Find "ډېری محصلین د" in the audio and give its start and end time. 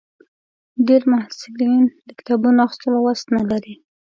0.85-2.09